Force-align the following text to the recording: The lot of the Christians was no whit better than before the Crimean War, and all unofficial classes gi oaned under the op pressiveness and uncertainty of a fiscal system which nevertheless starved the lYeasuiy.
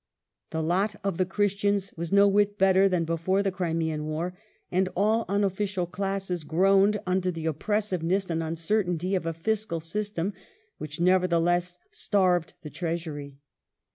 The 0.49 0.63
lot 0.63 0.95
of 1.03 1.19
the 1.19 1.27
Christians 1.27 1.93
was 1.95 2.11
no 2.11 2.27
whit 2.27 2.57
better 2.57 2.89
than 2.89 3.05
before 3.05 3.43
the 3.43 3.51
Crimean 3.51 4.05
War, 4.07 4.35
and 4.71 4.89
all 4.95 5.25
unofficial 5.29 5.85
classes 5.85 6.41
gi 6.43 6.49
oaned 6.57 6.99
under 7.05 7.29
the 7.29 7.47
op 7.47 7.59
pressiveness 7.59 8.27
and 8.31 8.41
uncertainty 8.41 9.13
of 9.13 9.27
a 9.27 9.33
fiscal 9.35 9.79
system 9.79 10.33
which 10.79 10.99
nevertheless 10.99 11.77
starved 11.91 12.55
the 12.63 12.71
lYeasuiy. 12.71 13.35